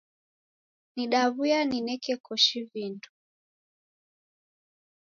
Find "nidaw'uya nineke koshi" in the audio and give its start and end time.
0.95-2.59